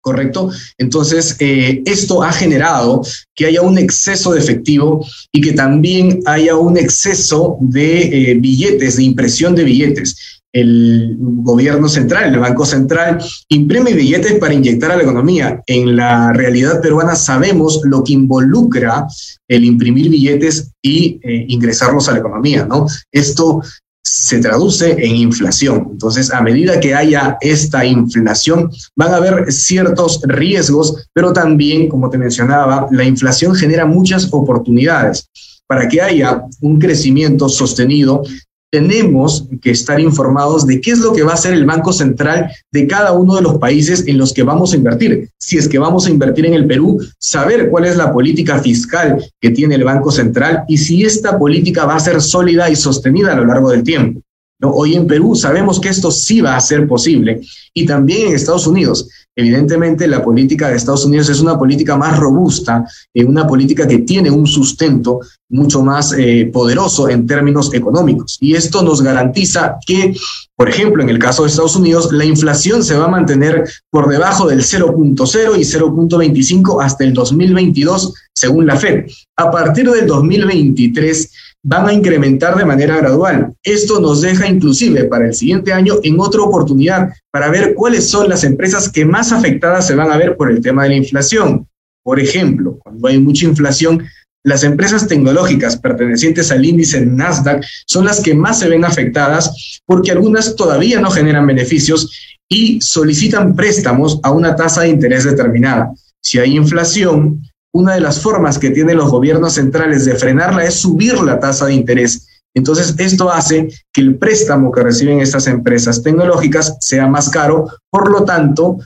¿correcto? 0.01 0.51
Entonces, 0.79 1.37
eh, 1.41 1.83
esto 1.85 2.23
ha 2.23 2.31
generado 2.31 3.03
que 3.35 3.47
haya 3.47 3.63
un 3.63 3.77
exceso 3.77 4.33
de 4.33 4.39
efectivo 4.39 5.05
y 5.33 5.41
que 5.41 5.53
también 5.53 6.21
haya 6.27 6.55
un 6.55 6.77
exceso 6.77 7.57
de 7.61 8.31
eh, 8.31 8.35
billetes, 8.35 8.99
de 8.99 9.03
impresión 9.03 9.57
de 9.57 9.65
billetes. 9.65 10.41
El 10.53 11.17
gobierno 11.19 11.89
central, 11.89 12.33
el 12.33 12.39
Banco 12.39 12.65
Central, 12.65 13.19
imprime 13.49 13.95
billetes 13.95 14.39
para 14.39 14.55
inyectar 14.55 14.93
a 14.93 14.97
la 14.97 15.03
economía. 15.03 15.61
En 15.67 15.97
la 15.97 16.33
realidad 16.33 16.81
peruana 16.81 17.17
sabemos 17.17 17.81
lo 17.83 18.05
que 18.05 18.13
involucra 18.13 19.09
el 19.49 19.65
imprimir 19.65 20.09
billetes 20.09 20.71
y 20.81 21.19
ingresarlos 21.53 22.09
a 22.09 22.13
la 22.13 22.21
economía, 22.21 22.65
¿no? 22.65 22.87
Esto 23.11 23.61
se 24.09 24.39
traduce 24.39 24.93
en 24.93 25.17
inflación. 25.17 25.89
Entonces, 25.91 26.33
a 26.33 26.41
medida 26.41 26.79
que 26.79 26.95
haya 26.95 27.37
esta 27.41 27.85
inflación, 27.85 28.71
van 28.95 29.13
a 29.13 29.17
haber 29.17 29.53
ciertos 29.53 30.21
riesgos, 30.23 31.09
pero 31.13 31.33
también, 31.33 31.89
como 31.89 32.09
te 32.09 32.17
mencionaba, 32.17 32.87
la 32.93 33.03
inflación 33.03 33.55
genera 33.57 33.85
muchas 33.85 34.29
oportunidades. 34.31 35.29
Para 35.67 35.89
que 35.89 36.01
haya 36.01 36.45
un 36.61 36.79
crecimiento 36.79 37.49
sostenido, 37.49 38.23
tenemos 38.71 39.47
que 39.63 39.71
estar 39.71 40.01
informados 40.01 40.67
de 40.67 40.81
qué 40.81 40.91
es 40.91 40.99
lo 40.99 41.13
que 41.13 41.23
va 41.23 41.33
a 41.33 41.35
hacer 41.35 41.55
el 41.55 41.65
Banco 41.65 41.93
Central 41.93 42.51
de 42.73 42.87
cada 42.87 43.13
uno 43.13 43.37
de 43.37 43.43
los 43.43 43.59
países 43.59 44.07
en 44.07 44.19
los 44.19 44.33
que 44.33 44.43
vamos 44.43 44.73
a 44.73 44.77
invertir. 44.77 45.31
Si 45.39 45.57
es 45.57 45.69
que 45.69 45.79
vamos 45.79 46.07
a 46.07 46.11
invertir 46.11 46.47
en 46.47 46.55
el 46.55 46.67
Perú, 46.67 46.99
saber 47.19 47.71
cuál 47.71 47.85
es 47.85 47.97
la 47.97 48.13
política 48.13 48.59
fiscal 48.59 49.25
que 49.41 49.51
tiene 49.51 49.77
el 49.77 49.85
Banco 49.85 50.11
Central 50.11 50.65
y 50.69 50.79
si 50.79 51.05
esta 51.05 51.39
política 51.39 51.85
va 51.85 51.97
a 51.97 52.01
ser 52.01 52.21
sólida 52.21 52.69
y 52.69 52.77
sostenida 52.77 53.33
a 53.33 53.37
lo 53.37 53.47
largo 53.47 53.71
del 53.71 53.83
tiempo. 53.83 54.21
Hoy 54.63 54.95
en 54.95 55.07
Perú 55.07 55.37
sabemos 55.37 55.79
que 55.79 55.91
esto 55.91 56.11
sí 56.11 56.41
va 56.41 56.57
a 56.57 56.61
ser 56.61 56.89
posible 56.89 57.43
y 57.75 57.85
también 57.85 58.29
en 58.29 58.35
Estados 58.35 58.67
Unidos. 58.67 59.09
Evidentemente, 59.39 60.09
la 60.09 60.23
política 60.23 60.71
de 60.71 60.77
Estados 60.77 61.05
Unidos 61.05 61.29
es 61.29 61.41
una 61.41 61.59
política 61.59 61.95
más 61.95 62.19
robusta, 62.19 62.87
eh, 63.13 63.23
una 63.23 63.47
política 63.47 63.87
que 63.87 63.99
tiene 63.99 64.31
un 64.31 64.47
sustento 64.47 65.21
mucho 65.51 65.83
más 65.83 66.15
eh, 66.17 66.49
poderoso 66.51 67.11
en 67.11 67.27
términos 67.27 67.73
económicos. 67.75 68.39
Y 68.41 68.55
esto 68.55 68.83
nos 68.83 69.03
garantiza 69.03 69.77
que, 69.87 70.17
por 70.57 70.71
ejemplo, 70.71 71.03
en 71.03 71.11
el 71.11 71.19
caso 71.19 71.43
de 71.43 71.51
Estados 71.51 71.77
Unidos, 71.77 72.11
la 72.13 72.25
inflación 72.25 72.83
se 72.83 72.97
va 72.97 73.05
a 73.05 73.09
mantener 73.09 73.69
por 73.91 74.09
debajo 74.09 74.49
del 74.49 74.63
0.0 74.63 75.59
y 75.59 75.61
0.25 75.61 76.83
hasta 76.83 77.05
el 77.05 77.13
2022, 77.13 78.15
según 78.33 78.67
la 78.67 78.77
Fed. 78.77 79.05
A 79.37 79.51
partir 79.51 79.91
del 79.91 80.07
2023, 80.07 81.31
van 81.69 81.89
a 81.89 81.93
incrementar 81.93 82.57
de 82.57 82.65
manera 82.65 82.97
gradual. 82.97 83.53
Esto 83.65 83.99
nos 83.99 84.21
deja 84.21 84.47
inclusive 84.47 85.05
para 85.05 85.27
el 85.27 85.35
siguiente 85.35 85.73
año 85.73 85.95
en 86.05 86.21
otra 86.21 86.43
oportunidad 86.43 87.13
para 87.33 87.51
ver 87.51 87.75
cuáles 87.75 88.09
son 88.09 88.29
las 88.29 88.45
empresas 88.45 88.89
que 88.89 89.05
más 89.05 89.33
afectadas 89.33 89.85
se 89.85 89.97
van 89.97 90.13
a 90.13 90.17
ver 90.17 90.37
por 90.37 90.49
el 90.49 90.61
tema 90.61 90.85
de 90.85 90.91
la 90.91 90.95
inflación. 90.95 91.67
Por 92.05 92.21
ejemplo, 92.21 92.79
cuando 92.79 93.09
hay 93.09 93.19
mucha 93.19 93.47
inflación, 93.47 94.07
las 94.45 94.63
empresas 94.63 95.09
tecnológicas 95.09 95.77
pertenecientes 95.77 96.53
al 96.53 96.65
índice 96.65 97.05
Nasdaq 97.05 97.65
son 97.85 98.05
las 98.05 98.21
que 98.21 98.33
más 98.33 98.61
se 98.61 98.69
ven 98.69 98.85
afectadas 98.85 99.81
porque 99.85 100.13
algunas 100.13 100.55
todavía 100.55 101.01
no 101.01 101.11
generan 101.11 101.49
beneficios 101.49 102.37
y 102.49 102.81
solicitan 102.81 103.57
préstamos 103.57 104.21
a 104.23 104.31
una 104.31 104.55
tasa 104.55 104.83
de 104.83 104.91
interés 104.91 105.25
determinada. 105.25 105.93
Si 106.23 106.39
hay 106.39 106.57
inflación, 106.57 107.43
una 107.77 107.93
de 107.93 108.01
las 108.01 108.23
formas 108.23 108.59
que 108.59 108.71
tienen 108.71 108.97
los 108.97 109.11
gobiernos 109.11 109.53
centrales 109.53 110.07
de 110.07 110.15
frenarla 110.15 110.65
es 110.65 110.75
subir 110.77 111.21
la 111.21 111.39
tasa 111.39 111.67
de 111.67 111.75
interés. 111.75 112.27
Entonces, 112.55 112.95
esto 112.97 113.31
hace 113.31 113.69
que 113.93 114.01
el 114.01 114.17
préstamo 114.17 114.73
que 114.73 114.83
reciben 114.83 115.21
estas 115.21 115.47
empresas 115.47 116.03
tecnológicas 116.03 116.79
sea 116.81 117.07
más 117.07 117.29
caro, 117.29 117.67
por 117.91 118.11
lo 118.11 118.25
tanto, 118.25 118.79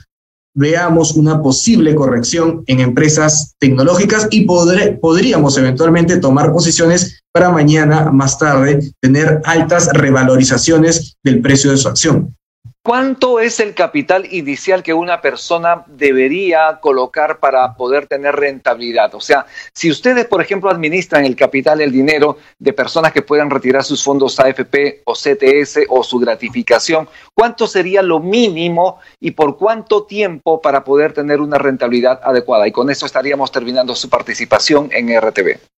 veamos 0.53 1.13
una 1.13 1.41
posible 1.41 1.95
corrección 1.95 2.63
en 2.67 2.81
empresas 2.81 3.55
tecnológicas 3.59 4.27
y 4.29 4.45
podríamos 4.45 5.57
eventualmente 5.57 6.17
tomar 6.17 6.51
posiciones 6.51 7.21
para 7.31 7.49
mañana, 7.49 8.11
más 8.11 8.37
tarde, 8.37 8.91
tener 8.99 9.41
altas 9.45 9.87
revalorizaciones 9.93 11.15
del 11.23 11.39
precio 11.39 11.71
de 11.71 11.77
su 11.77 11.87
acción. 11.87 12.35
¿Cuánto 12.83 13.39
es 13.39 13.59
el 13.59 13.75
capital 13.75 14.25
inicial 14.33 14.81
que 14.81 14.95
una 14.95 15.21
persona 15.21 15.85
debería 15.85 16.79
colocar 16.81 17.39
para 17.39 17.75
poder 17.75 18.07
tener 18.07 18.35
rentabilidad? 18.35 19.13
O 19.13 19.21
sea, 19.21 19.45
si 19.71 19.91
ustedes, 19.91 20.25
por 20.25 20.41
ejemplo, 20.41 20.67
administran 20.67 21.23
el 21.23 21.35
capital, 21.35 21.79
el 21.79 21.91
dinero 21.91 22.39
de 22.57 22.73
personas 22.73 23.11
que 23.11 23.21
puedan 23.21 23.51
retirar 23.51 23.83
sus 23.83 24.03
fondos 24.03 24.39
AFP 24.39 25.03
o 25.05 25.13
CTS 25.13 25.81
o 25.89 26.03
su 26.03 26.17
gratificación, 26.17 27.07
¿cuánto 27.35 27.67
sería 27.67 28.01
lo 28.01 28.19
mínimo 28.19 28.97
y 29.19 29.29
por 29.29 29.57
cuánto 29.57 30.05
tiempo 30.05 30.59
para 30.59 30.83
poder 30.83 31.13
tener 31.13 31.39
una 31.39 31.59
rentabilidad 31.59 32.19
adecuada? 32.23 32.67
Y 32.67 32.71
con 32.71 32.89
eso 32.89 33.05
estaríamos 33.05 33.51
terminando 33.51 33.93
su 33.93 34.09
participación 34.09 34.89
en 34.91 35.15
RTV. 35.21 35.70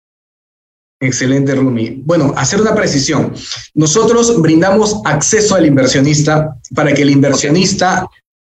Excelente, 1.02 1.56
Rumi. 1.56 2.04
Bueno, 2.06 2.32
hacer 2.38 2.62
una 2.62 2.76
precisión. 2.76 3.34
Nosotros 3.74 4.40
brindamos 4.40 5.02
acceso 5.04 5.56
al 5.56 5.66
inversionista 5.66 6.56
para 6.76 6.94
que 6.94 7.02
el 7.02 7.10
inversionista 7.10 8.08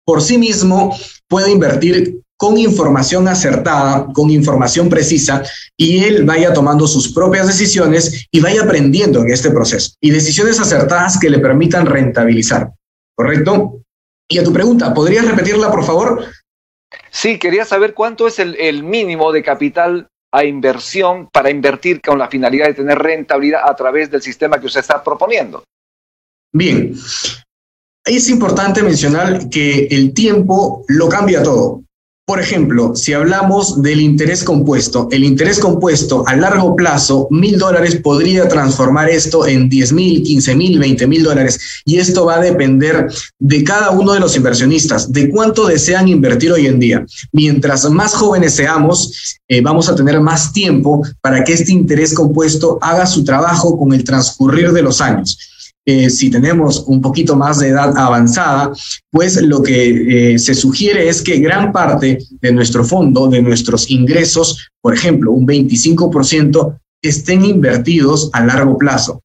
por 0.06 0.22
sí 0.22 0.38
mismo 0.38 0.98
pueda 1.27 1.50
invertir 1.50 2.22
con 2.38 2.58
información 2.58 3.27
acertada, 3.27 4.08
con 4.13 4.30
información 4.30 4.88
precisa, 4.88 5.44
y 5.75 6.06
él 6.06 6.24
vaya 6.24 6.54
tomando 6.54 6.88
sus 6.88 7.12
propias 7.13 7.48
decisiones 7.48 8.27
y 8.32 8.39
vaya 8.39 8.62
aprendiendo 8.62 9.22
en 9.22 9.32
este 9.32 9.51
proceso. 9.51 9.92
Y 10.00 10.12
decisiones 10.12 10.58
acertadas 10.60 11.20
que 11.20 11.30
le 11.30 11.39
permitan 11.39 11.86
rentabilizar. 11.86 12.72
¿Correcto? 13.16 13.82
Y 14.30 14.38
a 14.38 14.44
tu 14.44 14.54
pregunta, 14.54 14.94
¿podrías 14.94 15.27
repetirla, 15.27 15.70
por 15.70 15.84
favor? 15.84 16.24
Sí, 17.10 17.39
quería 17.39 17.66
saber 17.66 17.94
cuánto 17.94 18.27
es 18.27 18.39
el, 18.39 18.56
el 18.56 18.84
mínimo 18.84 19.34
de 19.34 19.44
capital 19.44 20.08
a 20.34 20.43
inversión 20.43 21.29
para 21.31 21.50
invertir 21.50 22.01
con 22.01 22.19
la 22.19 22.27
finalidad 22.27 22.67
de 22.67 22.74
tener 22.74 22.98
rentabilidad 22.98 23.62
a 23.63 23.75
través 23.75 24.12
del 24.12 24.22
sistema 24.22 24.60
que 24.60 24.67
usted 24.67 24.81
está 24.81 25.03
proponiendo. 25.03 25.63
Bien, 26.53 26.93
es 28.05 28.29
importante 28.29 28.84
mencionar 28.84 29.50
que 29.50 29.88
el 29.91 30.13
tiempo 30.13 30.84
lo 30.88 31.10
cambia 31.10 31.43
todo. 31.43 31.84
Por 32.29 32.41
ejemplo, 32.41 32.93
si 32.93 33.13
hablamos 33.13 33.81
del 33.81 34.01
interés 34.01 34.43
compuesto, 34.43 35.07
el 35.12 35.24
interés 35.24 35.60
compuesto 35.60 36.27
a 36.27 36.36
largo 36.36 36.75
plazo, 36.75 37.29
mil 37.31 37.57
dólares 37.57 38.01
podría 38.03 38.50
transformar 38.50 39.10
esto 39.10 39.48
en 39.48 39.69
diez 39.69 39.93
mil, 39.93 40.24
quince 40.24 40.53
mil, 40.53 40.77
veinte 40.77 41.07
mil 41.07 41.24
dólares. 41.24 41.57
Y 41.86 42.00
esto 42.00 42.25
va 42.25 42.36
a 42.36 42.41
depender 42.41 43.07
de 43.39 43.63
cada 43.63 43.91
uno 43.91 44.12
de 44.12 44.19
los 44.19 44.36
inversionistas, 44.36 45.13
de 45.13 45.29
cuánto 45.29 45.67
desean 45.67 46.10
invertir 46.10 46.51
hoy 46.51 46.67
en 46.67 46.79
día. 46.79 47.05
Mientras 47.31 47.89
más 47.89 48.13
jóvenes 48.13 48.55
seamos, 48.55 49.39
eh, 49.48 49.62
vamos 49.62 49.88
a 49.88 49.96
tener 49.96 50.19
más 50.19 50.51
tiempo 50.51 51.01
para 51.22 51.46
que 51.46 51.53
este 51.53 51.72
interés 51.72 52.13
compuesto 52.13 52.77
haga 52.81 53.05
su 53.05 53.24
trabajo 53.24 53.77
con 53.77 53.93
el 53.93 54.03
transcurrir 54.03 54.74
de 54.74 54.81
los 54.81 55.00
años. 55.00 55.39
Eh, 55.89 56.10
si 56.10 56.29
tenemos 56.29 56.84
un 56.88 57.00
poquito 57.00 57.38
más 57.38 57.60
de 57.60 57.70
edad 57.70 57.98
avanzada, 57.98 58.74
pues 59.10 59.41
lo 59.41 59.63
que 59.63 60.34
eh, 60.34 60.38
se 60.38 60.53
sugiere 60.53 61.08
es 61.08 61.22
que 61.22 61.39
gran 61.39 61.72
parte 61.72 62.17
de 62.41 62.51
nuestro 62.51 62.84
fondo, 62.84 63.29
de 63.29 63.41
nuestros 63.41 63.89
ingresos, 63.89 64.67
por 64.82 64.94
ejemplo, 64.94 65.32
un 65.32 65.48
25%, 65.48 66.77
estén 67.01 67.46
invertidos 67.46 68.29
a 68.34 68.46
largo 68.46 68.77
plazo. 68.77 69.22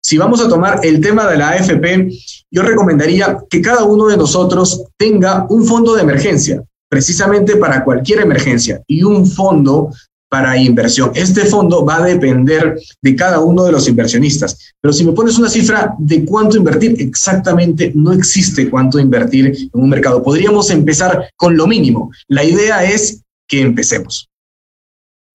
Si 0.00 0.16
vamos 0.16 0.40
a 0.40 0.48
tomar 0.48 0.78
el 0.84 1.00
tema 1.00 1.28
de 1.28 1.38
la 1.38 1.48
AFP, 1.48 2.08
yo 2.52 2.62
recomendaría 2.62 3.38
que 3.50 3.60
cada 3.60 3.82
uno 3.82 4.06
de 4.06 4.16
nosotros 4.16 4.84
tenga 4.96 5.44
un 5.48 5.66
fondo 5.66 5.96
de 5.96 6.02
emergencia, 6.02 6.62
precisamente 6.88 7.56
para 7.56 7.82
cualquier 7.82 8.20
emergencia, 8.20 8.80
y 8.86 9.02
un 9.02 9.26
fondo 9.26 9.90
para 10.28 10.56
inversión. 10.56 11.12
Este 11.14 11.44
fondo 11.44 11.84
va 11.84 11.96
a 11.96 12.04
depender 12.04 12.78
de 13.00 13.16
cada 13.16 13.40
uno 13.40 13.64
de 13.64 13.72
los 13.72 13.88
inversionistas. 13.88 14.74
Pero 14.80 14.92
si 14.92 15.04
me 15.04 15.12
pones 15.12 15.38
una 15.38 15.48
cifra 15.48 15.94
de 15.98 16.24
cuánto 16.24 16.56
invertir, 16.56 16.96
exactamente 17.00 17.92
no 17.94 18.12
existe 18.12 18.68
cuánto 18.68 18.98
invertir 18.98 19.46
en 19.46 19.70
un 19.72 19.88
mercado. 19.88 20.22
Podríamos 20.22 20.70
empezar 20.70 21.30
con 21.36 21.56
lo 21.56 21.66
mínimo. 21.66 22.10
La 22.28 22.44
idea 22.44 22.84
es 22.84 23.22
que 23.46 23.60
empecemos. 23.60 24.28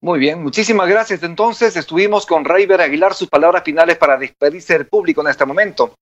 Muy 0.00 0.18
bien, 0.18 0.42
muchísimas 0.42 0.88
gracias. 0.88 1.22
Entonces 1.22 1.76
estuvimos 1.76 2.26
con 2.26 2.44
Rayber 2.44 2.80
Aguilar, 2.80 3.14
sus 3.14 3.28
palabras 3.28 3.62
finales 3.64 3.96
para 3.98 4.18
despedirse 4.18 4.74
del 4.74 4.88
público 4.88 5.20
en 5.20 5.28
este 5.28 5.44
momento. 5.44 5.94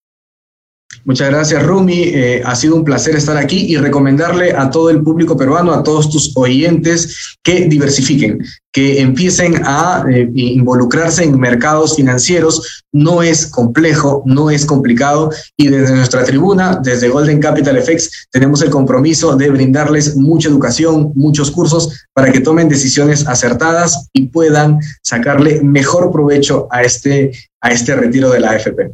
Muchas 1.05 1.31
gracias, 1.31 1.63
Rumi. 1.65 2.03
Eh, 2.03 2.43
ha 2.45 2.55
sido 2.55 2.77
un 2.77 2.85
placer 2.85 3.17
estar 3.17 3.37
aquí 3.37 3.73
y 3.73 3.77
recomendarle 3.77 4.53
a 4.53 4.71
todo 4.71 4.91
el 4.91 5.03
público 5.03 5.37
peruano, 5.37 5.73
a 5.73 5.83
todos 5.83 6.11
tus 6.11 6.37
oyentes, 6.37 7.39
que 7.43 7.67
diversifiquen, 7.67 8.45
que 8.71 9.01
empiecen 9.01 9.63
a 9.65 10.05
eh, 10.11 10.29
involucrarse 10.35 11.25
en 11.25 11.41
mercados 11.41 11.97
financieros. 11.97 12.85
No 12.93 13.23
es 13.23 13.47
complejo, 13.47 14.23
no 14.27 14.51
es 14.51 14.67
complicado 14.67 15.31
y 15.57 15.69
desde 15.69 15.95
nuestra 15.95 16.23
tribuna, 16.25 16.79
desde 16.83 17.09
Golden 17.09 17.41
Capital 17.41 17.81
FX, 17.81 18.29
tenemos 18.31 18.61
el 18.61 18.71
compromiso 18.71 19.37
de 19.37 19.49
brindarles 19.49 20.17
mucha 20.17 20.49
educación, 20.49 21.13
muchos 21.15 21.51
cursos 21.51 22.07
para 22.13 22.31
que 22.31 22.41
tomen 22.41 22.69
decisiones 22.69 23.27
acertadas 23.27 24.09
y 24.13 24.27
puedan 24.27 24.79
sacarle 25.03 25.63
mejor 25.63 26.13
provecho 26.13 26.69
a 26.71 26.83
este, 26.83 27.33
a 27.63 27.71
este 27.71 27.97
retiro 27.97 28.31
de 28.31 28.41
la 28.41 28.51
AFP. 28.51 28.93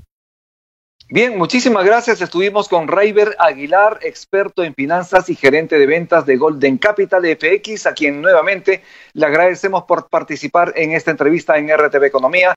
Bien, 1.09 1.39
muchísimas 1.39 1.85
gracias. 1.85 2.21
Estuvimos 2.21 2.69
con 2.69 2.89
Rayber 2.89 3.37
Aguilar, 3.39 4.01
experto 4.03 4.65
en 4.65 4.75
finanzas 4.75 5.29
y 5.29 5.37
gerente 5.37 5.79
de 5.79 5.87
ventas 5.87 6.27
de 6.27 6.37
Golden 6.37 6.79
Capital 6.79 7.23
FX, 7.25 7.87
a 7.87 7.95
quien 7.95 8.21
nuevamente 8.21 8.83
le 9.13 9.25
agradecemos 9.25 9.85
por 9.85 10.09
participar 10.09 10.73
en 10.75 10.93
esta 10.93 11.13
entrevista 11.13 11.59
en 11.59 11.69
RTV 11.69 12.07
Economía. 12.07 12.55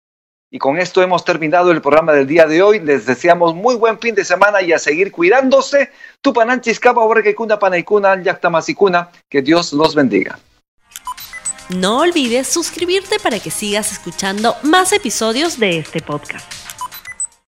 Y 0.50 0.58
con 0.58 0.80
esto 0.80 1.04
hemos 1.04 1.24
terminado 1.24 1.70
el 1.72 1.80
programa 1.80 2.12
del 2.14 2.26
día 2.26 2.48
de 2.48 2.64
hoy. 2.64 2.80
Les 2.80 3.06
deseamos 3.06 3.54
muy 3.54 3.76
buen 3.76 4.00
fin 4.00 4.16
de 4.16 4.26
semana 4.26 4.64
y 4.64 4.74
a 4.74 4.80
seguir 4.80 5.12
cuidándose. 5.12 5.92
Tupananchis, 6.22 6.80
Capa, 6.80 7.02
Kuna, 7.36 7.60
Panaikuna, 7.60 8.20
Yactamasikuna. 8.24 9.12
Que 9.30 9.44
Dios 9.44 9.74
los 9.74 9.94
bendiga. 9.94 10.40
No 11.70 12.00
olvides 12.00 12.48
suscribirte 12.48 13.20
para 13.20 13.40
que 13.40 13.52
sigas 13.52 13.92
escuchando 13.92 14.56
más 14.64 14.92
episodios 14.92 15.60
de 15.60 15.78
este 15.78 16.02
podcast. 16.02 16.69